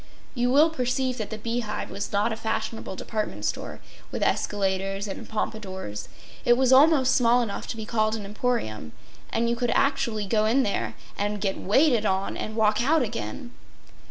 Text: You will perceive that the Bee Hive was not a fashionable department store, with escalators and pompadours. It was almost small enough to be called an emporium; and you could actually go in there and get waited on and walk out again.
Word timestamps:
You 0.33 0.49
will 0.51 0.71
perceive 0.71 1.19
that 1.19 1.29
the 1.29 1.37
Bee 1.37 1.59
Hive 1.59 1.91
was 1.91 2.11
not 2.11 2.33
a 2.33 2.35
fashionable 2.35 2.95
department 2.95 3.45
store, 3.45 3.79
with 4.11 4.23
escalators 4.23 5.07
and 5.07 5.29
pompadours. 5.29 6.09
It 6.43 6.57
was 6.57 6.73
almost 6.73 7.13
small 7.15 7.43
enough 7.43 7.67
to 7.67 7.77
be 7.77 7.85
called 7.85 8.15
an 8.15 8.25
emporium; 8.25 8.93
and 9.29 9.47
you 9.47 9.55
could 9.55 9.69
actually 9.75 10.25
go 10.25 10.45
in 10.47 10.63
there 10.63 10.95
and 11.19 11.39
get 11.39 11.55
waited 11.59 12.07
on 12.07 12.35
and 12.35 12.55
walk 12.55 12.81
out 12.83 13.03
again. 13.03 13.51